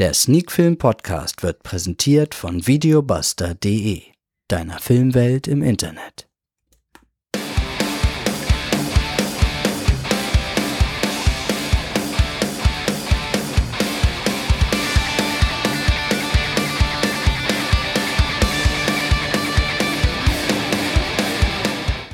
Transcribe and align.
Der 0.00 0.14
Sneakfilm 0.14 0.78
Podcast 0.78 1.42
wird 1.42 1.62
präsentiert 1.62 2.34
von 2.34 2.66
videobuster.de, 2.66 4.00
deiner 4.48 4.78
Filmwelt 4.78 5.46
im 5.46 5.62
Internet. 5.62 6.26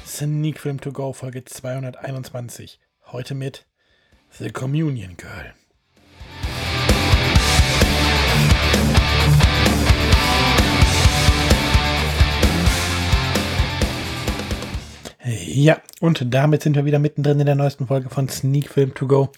Sneak 0.04 0.58
Film 0.58 0.80
To 0.80 0.90
Go 0.90 1.12
Folge 1.12 1.44
221. 1.44 2.80
Heute 3.12 3.36
mit 3.36 3.64
The 4.32 4.50
Communion 4.50 5.16
Girl. 5.16 5.54
Ja, 15.28 15.80
und 15.98 16.32
damit 16.32 16.62
sind 16.62 16.76
wir 16.76 16.84
wieder 16.84 17.00
mittendrin 17.00 17.40
in 17.40 17.46
der 17.46 17.56
neuesten 17.56 17.88
Folge 17.88 18.10
von 18.10 18.28
Sneak 18.28 18.70
Film 18.70 18.94
To 18.94 19.08
Go. 19.08 19.32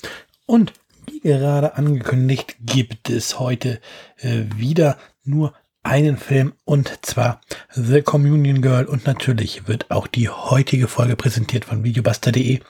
Und 0.44 0.74
wie 1.06 1.20
gerade 1.20 1.76
angekündigt, 1.76 2.56
gibt 2.60 3.08
es 3.08 3.38
heute 3.38 3.80
äh, 4.18 4.42
wieder 4.54 4.98
nur 5.24 5.54
einen 5.82 6.18
Film 6.18 6.52
und 6.66 7.06
zwar 7.06 7.40
The 7.70 8.02
Communion 8.02 8.60
Girl 8.60 8.84
und 8.84 9.06
natürlich 9.06 9.66
wird 9.66 9.90
auch 9.90 10.06
die 10.06 10.28
heutige 10.28 10.88
Folge 10.88 11.16
präsentiert 11.16 11.64
von 11.64 11.84
videobuster.de, 11.84 12.60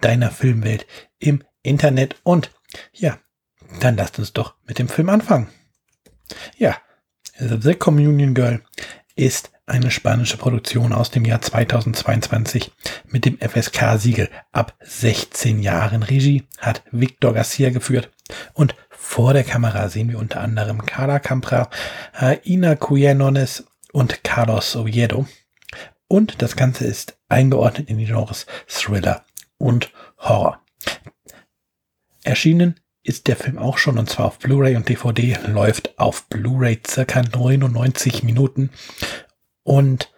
deiner 0.00 0.30
Filmwelt 0.30 0.86
im 1.18 1.42
Internet 1.64 2.14
und 2.22 2.52
ja, 2.92 3.18
dann 3.80 3.96
lasst 3.96 4.20
uns 4.20 4.32
doch 4.32 4.54
mit 4.64 4.78
dem 4.78 4.88
Film 4.88 5.08
anfangen. 5.08 5.48
Ja, 6.56 6.76
The 7.36 7.74
Communion 7.74 8.32
Girl 8.32 8.62
ist 9.16 9.50
eine 9.66 9.90
spanische 9.90 10.36
Produktion 10.36 10.92
aus 10.92 11.10
dem 11.10 11.24
Jahr 11.24 11.40
2022 11.40 12.70
mit 13.08 13.24
dem 13.24 13.38
FSK-Siegel 13.38 14.28
ab 14.52 14.74
16 14.80 15.62
Jahren. 15.62 16.02
Regie 16.02 16.44
hat 16.58 16.82
Victor 16.90 17.32
Garcia 17.32 17.70
geführt 17.70 18.10
und 18.52 18.74
vor 18.90 19.32
der 19.32 19.44
Kamera 19.44 19.88
sehen 19.88 20.10
wir 20.10 20.18
unter 20.18 20.40
anderem 20.40 20.84
Carla 20.84 21.18
Campra, 21.18 21.70
Ina 22.44 22.76
Cuyenones 22.76 23.64
und 23.92 24.24
Carlos 24.24 24.76
Oviedo. 24.76 25.26
Und 26.08 26.42
das 26.42 26.56
Ganze 26.56 26.84
ist 26.84 27.18
eingeordnet 27.28 27.88
in 27.88 27.98
die 27.98 28.06
Genres 28.06 28.46
Thriller 28.66 29.24
und 29.58 29.92
Horror. 30.18 30.60
Erschienen 32.22 32.80
ist 33.02 33.28
der 33.28 33.36
Film 33.36 33.58
auch 33.58 33.78
schon 33.78 33.98
und 33.98 34.08
zwar 34.08 34.26
auf 34.26 34.38
Blu-ray 34.38 34.76
und 34.76 34.88
DVD, 34.88 35.36
läuft 35.46 35.98
auf 35.98 36.26
Blu-ray 36.28 36.80
circa 36.86 37.22
99 37.22 38.22
Minuten 38.22 38.70
und 39.64 40.12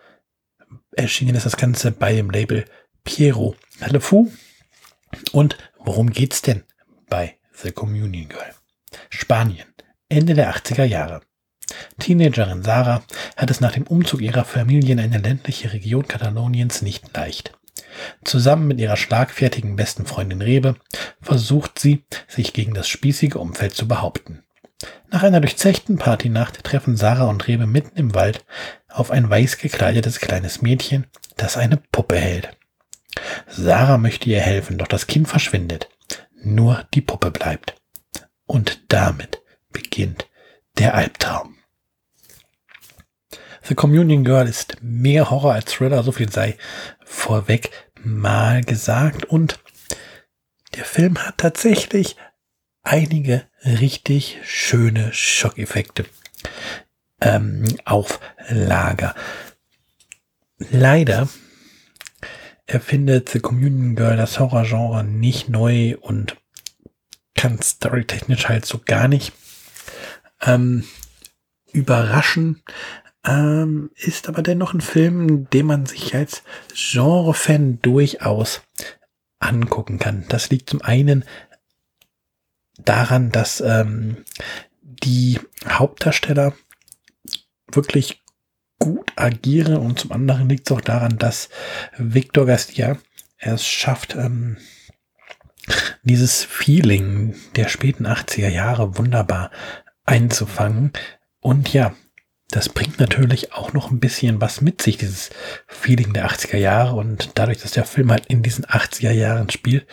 erschienen 0.93 1.37
ist 1.37 1.47
das 1.47 1.57
Ganze 1.57 1.93
bei 1.93 2.15
dem 2.15 2.31
Label 2.31 2.67
Piero 3.05 3.57
Le 3.81 4.01
Und 5.33 5.57
worum 5.79 6.11
geht's 6.11 6.43
denn 6.43 6.65
bei 7.09 7.39
The 7.53 7.73
Communion 7.73 8.29
Girl? 8.29 8.55
Spanien, 9.09 9.67
Ende 10.09 10.35
der 10.35 10.55
80er 10.55 10.85
Jahre. 10.85 11.23
Teenagerin 11.99 12.63
Sarah 12.63 13.03
hat 13.37 13.51
es 13.51 13.61
nach 13.61 13.73
dem 13.73 13.87
Umzug 13.87 14.21
ihrer 14.21 14.45
Familie 14.45 14.93
in 14.93 15.01
eine 15.01 15.19
ländliche 15.19 15.73
Region 15.73 16.07
Kataloniens 16.07 16.83
nicht 16.83 17.17
leicht. 17.17 17.53
Zusammen 18.25 18.69
mit 18.69 18.81
ihrer 18.81 18.97
schlagfertigen 18.97 19.77
besten 19.77 20.07
Freundin 20.07 20.43
Rebe 20.43 20.77
versucht 21.21 21.79
sie, 21.79 22.05
sich 22.29 22.53
gegen 22.53 22.75
das 22.75 22.89
spießige 22.89 23.39
Umfeld 23.39 23.75
zu 23.75 23.89
behaupten. 23.89 24.46
Nach 25.11 25.23
einer 25.23 25.41
durchzechten 25.41 25.97
Partynacht 25.97 26.63
treffen 26.65 26.97
Sarah 26.97 27.29
und 27.29 27.47
Rebe 27.47 27.67
mitten 27.67 27.97
im 27.97 28.15
Wald 28.15 28.45
auf 28.89 29.11
ein 29.11 29.29
weiß 29.29 29.59
gekleidetes 29.59 30.21
kleines 30.21 30.63
Mädchen, 30.63 31.06
das 31.37 31.56
eine 31.56 31.77
Puppe 31.77 32.17
hält. 32.17 32.56
Sarah 33.49 33.99
möchte 33.99 34.28
ihr 34.28 34.41
helfen, 34.41 34.78
doch 34.78 34.89
das 34.89 35.06
Kind 35.06 35.28
verschwindet. 35.28 35.89
Nur 36.34 36.87
die 36.95 37.00
Puppe 37.00 37.31
bleibt. 37.31 37.75
Und 38.45 38.93
damit 38.93 39.43
beginnt 39.73 40.28
der 40.79 40.95
Albtraum. 40.95 41.56
The 43.62 43.75
Communion 43.75 44.25
Girl 44.25 44.47
ist 44.47 44.77
mehr 44.81 45.31
Horror 45.31 45.55
als 45.55 45.73
Thriller, 45.73 46.03
so 46.03 46.12
viel 46.12 46.31
sei 46.31 46.56
vorweg 47.05 47.71
mal 48.03 48.62
gesagt. 48.62 49.25
Und 49.25 49.59
der 50.77 50.84
Film 50.84 51.19
hat 51.19 51.39
tatsächlich 51.39 52.17
einige 52.83 53.47
richtig 53.66 54.38
schöne 54.44 55.12
Schockeffekte 55.12 56.06
ähm, 57.21 57.65
auf 57.84 58.21
Lager. 58.49 59.15
Leider 60.59 61.28
erfindet 62.66 63.28
The 63.28 63.41
Communion 63.41 63.94
Girl 63.94 64.16
das 64.16 64.38
Horrorgenre 64.38 65.05
nicht 65.05 65.49
neu 65.49 65.97
und 66.00 66.37
kann 67.34 67.60
storytechnisch 67.60 68.49
halt 68.49 68.65
so 68.65 68.81
gar 68.84 69.09
nicht 69.09 69.32
ähm, 70.43 70.84
überraschen. 71.72 72.62
Ähm, 73.25 73.91
ist 73.97 74.28
aber 74.28 74.43
dennoch 74.43 74.72
ein 74.72 74.81
Film, 74.81 75.50
den 75.50 75.66
man 75.66 75.87
sich 75.87 76.15
als 76.15 76.43
Genre-Fan 76.75 77.81
durchaus 77.82 78.62
angucken 79.38 79.99
kann. 79.99 80.25
Das 80.28 80.50
liegt 80.50 80.71
zum 80.71 80.81
einen 80.81 81.25
daran, 82.78 83.31
dass 83.31 83.60
ähm, 83.60 84.25
die 84.82 85.41
Hauptdarsteller 85.66 86.54
wirklich 87.72 88.22
gut 88.78 89.12
agieren 89.16 89.76
und 89.78 89.98
zum 89.98 90.12
anderen 90.12 90.48
liegt 90.48 90.70
es 90.70 90.76
auch 90.76 90.81
daran, 90.81 91.19
dass 91.19 91.48
Victor 91.97 92.47
Garcia 92.47 92.97
es 93.38 93.66
schafft, 93.66 94.14
ähm, 94.14 94.59
dieses 96.03 96.44
Feeling 96.44 97.34
der 97.56 97.69
späten 97.69 98.06
80er 98.06 98.48
Jahre 98.48 98.97
wunderbar 98.98 99.50
einzufangen. 100.04 100.93
Und 101.41 101.72
ja, 101.72 101.94
das 102.50 102.69
bringt 102.69 103.00
natürlich 103.00 103.53
auch 103.53 103.72
noch 103.72 103.91
ein 103.91 103.98
bisschen 103.98 104.41
was 104.41 104.60
mit 104.60 104.81
sich, 104.81 104.98
dieses 104.98 105.31
Feeling 105.66 106.12
der 106.12 106.31
80er 106.31 106.58
Jahre. 106.58 106.94
Und 106.94 107.31
dadurch, 107.34 107.58
dass 107.58 107.72
der 107.72 107.84
Film 107.84 108.12
halt 108.12 108.26
in 108.26 108.43
diesen 108.43 108.64
80er 108.64 109.10
Jahren 109.10 109.50
spielt, 109.50 109.87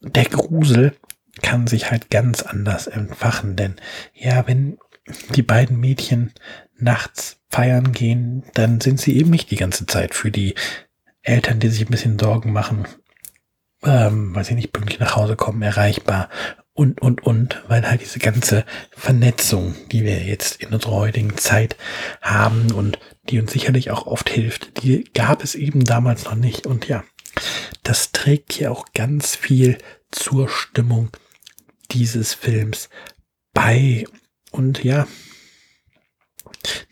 der 0.00 0.24
Grusel 0.24 0.96
kann 1.42 1.66
sich 1.66 1.90
halt 1.90 2.10
ganz 2.10 2.42
anders 2.42 2.86
entfachen. 2.86 3.56
Denn 3.56 3.76
ja, 4.14 4.46
wenn 4.46 4.78
die 5.34 5.42
beiden 5.42 5.78
Mädchen 5.78 6.32
nachts 6.76 7.38
feiern 7.48 7.92
gehen, 7.92 8.44
dann 8.54 8.80
sind 8.80 9.00
sie 9.00 9.16
eben 9.16 9.30
nicht 9.30 9.50
die 9.50 9.56
ganze 9.56 9.86
Zeit 9.86 10.14
für 10.14 10.30
die 10.30 10.54
Eltern, 11.22 11.60
die 11.60 11.68
sich 11.68 11.86
ein 11.86 11.90
bisschen 11.90 12.18
Sorgen 12.18 12.52
machen, 12.52 12.86
ähm, 13.82 14.34
weil 14.34 14.44
sie 14.44 14.54
nicht 14.54 14.72
pünktlich 14.72 15.00
nach 15.00 15.16
Hause 15.16 15.36
kommen, 15.36 15.62
erreichbar 15.62 16.28
und, 16.72 17.02
und, 17.02 17.22
und, 17.22 17.62
weil 17.68 17.86
halt 17.86 18.00
diese 18.00 18.18
ganze 18.18 18.64
Vernetzung, 18.90 19.74
die 19.92 20.04
wir 20.04 20.22
jetzt 20.22 20.62
in 20.62 20.72
unserer 20.72 20.92
heutigen 20.92 21.36
Zeit 21.36 21.76
haben 22.22 22.72
und 22.72 22.98
die 23.28 23.38
uns 23.38 23.52
sicherlich 23.52 23.90
auch 23.90 24.06
oft 24.06 24.30
hilft, 24.30 24.82
die 24.82 25.04
gab 25.12 25.44
es 25.44 25.54
eben 25.54 25.84
damals 25.84 26.24
noch 26.24 26.36
nicht. 26.36 26.66
Und 26.66 26.88
ja, 26.88 27.04
das 27.82 28.12
trägt 28.12 28.54
hier 28.54 28.72
auch 28.72 28.86
ganz 28.94 29.36
viel 29.36 29.76
zur 30.10 30.48
Stimmung 30.48 31.10
dieses 31.90 32.34
Films 32.34 32.88
bei. 33.52 34.04
Und 34.50 34.82
ja, 34.84 35.06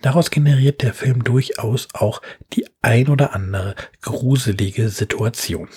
daraus 0.02 0.30
generiert 0.30 0.82
der 0.82 0.94
Film 0.94 1.24
durchaus 1.24 1.88
auch 1.94 2.22
die 2.52 2.66
ein 2.82 3.08
oder 3.08 3.34
andere 3.34 3.74
gruselige 4.00 4.88
Situation. 4.88 5.68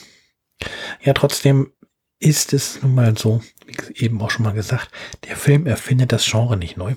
Ja, 1.03 1.13
trotzdem 1.13 1.73
ist 2.19 2.53
es 2.53 2.81
nun 2.83 2.93
mal 2.93 3.17
so, 3.17 3.41
wie 3.65 4.05
eben 4.05 4.21
auch 4.21 4.29
schon 4.29 4.43
mal 4.43 4.53
gesagt, 4.53 4.91
der 5.25 5.35
Film 5.35 5.65
erfindet 5.65 6.11
das 6.11 6.25
Genre 6.25 6.55
nicht 6.55 6.77
neu. 6.77 6.95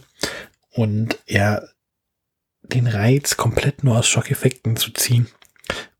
Und 0.70 1.18
er 1.26 1.70
den 2.62 2.86
Reiz 2.86 3.36
komplett 3.36 3.84
nur 3.84 3.98
aus 3.98 4.08
Schockeffekten 4.08 4.76
zu 4.76 4.90
ziehen 4.90 5.28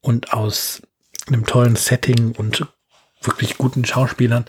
und 0.00 0.32
aus 0.32 0.82
einem 1.26 1.46
tollen 1.46 1.76
Setting 1.76 2.32
und 2.32 2.66
wirklich 3.26 3.58
guten 3.58 3.84
Schauspielern 3.84 4.46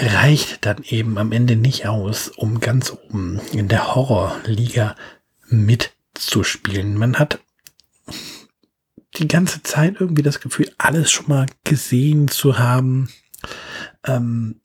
reicht 0.00 0.66
dann 0.66 0.82
eben 0.84 1.18
am 1.18 1.32
Ende 1.32 1.56
nicht 1.56 1.86
aus, 1.86 2.28
um 2.28 2.60
ganz 2.60 2.92
oben 2.92 3.40
in 3.52 3.68
der 3.68 3.94
Horrorliga 3.94 4.94
mitzuspielen. 5.48 6.96
Man 6.96 7.18
hat 7.18 7.40
die 9.16 9.28
ganze 9.28 9.62
Zeit 9.62 9.96
irgendwie 9.98 10.22
das 10.22 10.40
Gefühl, 10.40 10.70
alles 10.78 11.10
schon 11.10 11.28
mal 11.28 11.46
gesehen 11.64 12.28
zu 12.28 12.58
haben. 12.58 13.08
Ähm, 14.04 14.60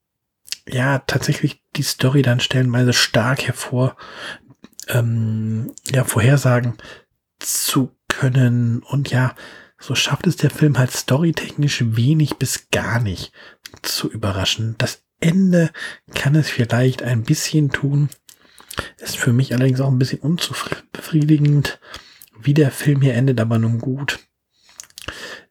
ja, 0.67 0.99
tatsächlich 0.99 1.61
die 1.75 1.83
Story 1.83 2.21
dann 2.21 2.39
stellenweise 2.39 2.93
stark 2.93 3.43
hervor, 3.43 3.95
ähm, 4.87 5.73
ja, 5.91 6.03
vorhersagen 6.03 6.77
zu 7.39 7.95
können. 8.07 8.83
Und 8.83 9.09
ja, 9.09 9.35
so 9.83 9.95
schafft 9.95 10.27
es 10.27 10.37
der 10.37 10.49
Film 10.49 10.77
halt 10.77 10.91
storytechnisch 10.91 11.83
wenig 11.85 12.37
bis 12.37 12.69
gar 12.71 13.01
nicht 13.01 13.33
zu 13.81 14.09
überraschen. 14.09 14.75
Das 14.77 15.03
Ende 15.19 15.71
kann 16.15 16.35
es 16.35 16.49
vielleicht 16.49 17.03
ein 17.03 17.23
bisschen 17.23 17.69
tun. 17.69 18.09
Ist 18.97 19.17
für 19.17 19.33
mich 19.33 19.53
allerdings 19.53 19.81
auch 19.81 19.89
ein 19.89 19.99
bisschen 19.99 20.21
unbefriedigend, 20.21 21.81
wie 22.39 22.53
der 22.53 22.71
Film 22.71 23.01
hier 23.01 23.15
endet, 23.15 23.41
aber 23.41 23.59
nun 23.59 23.79
gut. 23.79 24.19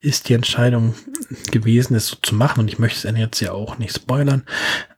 Ist 0.01 0.31
die 0.31 0.35
Entscheidung 0.35 0.95
gewesen, 1.51 1.95
es 1.95 2.07
so 2.07 2.17
zu 2.17 2.35
machen 2.35 2.61
und 2.61 2.69
ich 2.69 2.79
möchte 2.79 3.07
es 3.07 3.19
jetzt 3.19 3.41
ja 3.41 3.53
auch 3.53 3.77
nicht 3.77 3.95
spoilern, 3.95 4.45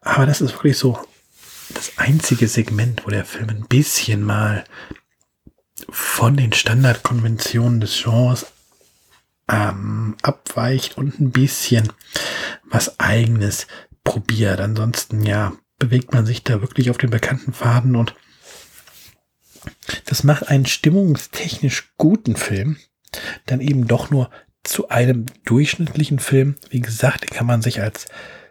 aber 0.01 0.27
das 0.27 0.43
ist 0.43 0.53
wirklich 0.53 0.79
so 0.79 0.97
das 1.71 1.93
einzige 1.97 2.47
Segment, 2.47 3.05
wo 3.05 3.11
der 3.11 3.25
Film 3.25 3.51
ein 3.51 3.67
bisschen 3.69 4.23
mal 4.23 4.65
von 5.91 6.37
den 6.37 6.53
Standardkonventionen 6.53 7.81
des 7.81 8.01
Genres 8.01 8.54
ähm, 9.49 10.17
abweicht 10.23 10.97
und 10.99 11.21
ein 11.21 11.31
bisschen 11.31 11.93
was 12.65 12.99
eigenes 12.99 13.67
probiert. 14.03 14.61
Ansonsten, 14.61 15.25
ja, 15.25 15.53
bewegt 15.79 16.13
man 16.13 16.27
sich 16.27 16.45
da 16.45 16.61
wirklich 16.61 16.91
auf 16.91 16.99
den 16.99 17.11
bekannten 17.11 17.53
Faden 17.53 17.97
und 17.97 18.15
das 20.07 20.25
macht 20.25 20.49
einen 20.49 20.67
stimmungstechnisch 20.67 21.95
guten 21.97 22.37
Film 22.37 22.77
dann 23.47 23.61
eben 23.61 23.87
doch 23.87 24.11
nur 24.11 24.31
zu 24.63 24.89
einem 24.89 25.27
durchschnittlichen 25.45 26.19
Film. 26.19 26.57
Wie 26.71 26.81
gesagt, 26.81 27.25
den 27.25 27.31
kann 27.31 27.47
man 27.47 27.63
sich 27.63 27.81
als 27.81 28.07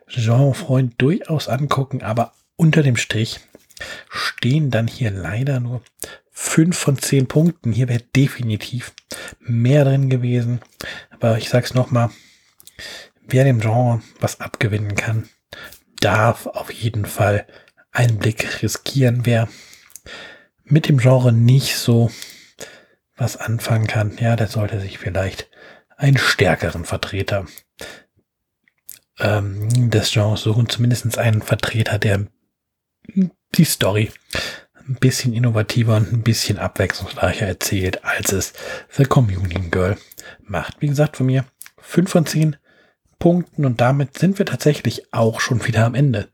Genrefreund 0.07 1.01
durchaus 1.01 1.47
angucken, 1.47 2.03
aber 2.03 2.33
unter 2.55 2.83
dem 2.83 2.95
Strich 2.95 3.39
stehen 4.09 4.69
dann 4.69 4.87
hier 4.87 5.11
leider 5.11 5.59
nur 5.59 5.81
fünf 6.33 6.77
von 6.77 6.97
zehn 6.97 7.27
Punkten. 7.27 7.71
Hier 7.71 7.87
wäre 7.87 8.01
definitiv 8.15 8.93
mehr 9.39 9.85
drin 9.85 10.09
gewesen. 10.09 10.59
Aber 11.11 11.37
ich 11.37 11.47
sag's 11.47 11.73
nochmal, 11.73 12.09
wer 13.21 13.45
dem 13.45 13.61
Genre 13.61 14.01
was 14.19 14.41
abgewinnen 14.41 14.95
kann, 14.95 15.29
darf 16.01 16.47
auf 16.47 16.71
jeden 16.71 17.05
Fall 17.05 17.47
einen 17.91 18.17
Blick 18.17 18.61
riskieren. 18.61 19.25
Wer 19.25 19.47
mit 20.65 20.89
dem 20.89 20.97
Genre 20.97 21.31
nicht 21.31 21.77
so 21.77 22.11
was 23.15 23.37
anfangen 23.37 23.87
kann, 23.87 24.17
ja, 24.17 24.35
der 24.35 24.47
sollte 24.47 24.79
sich 24.79 24.97
vielleicht 24.97 25.49
einen 25.95 26.17
stärkeren 26.17 26.83
Vertreter 26.83 27.45
ähm, 29.19 29.91
des 29.91 30.11
Genres 30.11 30.41
suchen, 30.41 30.67
zumindest 30.67 31.17
einen 31.17 31.43
Vertreter, 31.43 31.99
der 31.99 32.25
die 33.55 33.65
Story 33.65 34.11
ein 34.87 34.95
bisschen 34.95 35.33
innovativer 35.33 35.95
und 35.95 36.11
ein 36.11 36.23
bisschen 36.23 36.59
abwechslungsreicher 36.59 37.47
erzählt, 37.47 38.03
als 38.03 38.31
es 38.31 38.53
The 38.91 39.05
Communion 39.05 39.71
Girl 39.71 39.97
macht. 40.41 40.81
Wie 40.81 40.87
gesagt, 40.87 41.17
von 41.17 41.27
mir 41.27 41.45
5 41.77 42.09
von 42.09 42.25
10 42.25 42.55
Punkten 43.19 43.65
und 43.65 43.79
damit 43.79 44.17
sind 44.17 44.37
wir 44.37 44.45
tatsächlich 44.45 45.13
auch 45.13 45.39
schon 45.39 45.65
wieder 45.65 45.85
am 45.85 45.95
Ende 45.95 46.27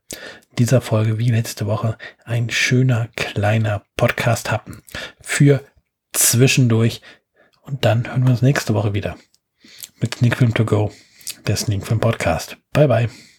dieser 0.58 0.80
Folge, 0.80 1.18
wie 1.18 1.30
letzte 1.30 1.66
Woche, 1.66 1.96
ein 2.24 2.50
schöner 2.50 3.08
kleiner 3.14 3.84
Podcast 3.96 4.50
happen 4.50 4.82
für 5.20 5.62
zwischendurch. 6.12 7.00
Und 7.62 7.84
dann 7.84 8.08
hören 8.08 8.24
wir 8.24 8.32
uns 8.32 8.42
nächste 8.42 8.74
Woche 8.74 8.94
wieder 8.94 9.16
mit 10.00 10.16
Sneak 10.16 10.36
Film 10.36 10.54
To 10.54 10.64
Go, 10.64 10.90
der 11.46 11.56
Sneak 11.56 11.86
Film 11.86 12.00
Podcast. 12.00 12.56
Bye 12.72 12.88
bye. 12.88 13.29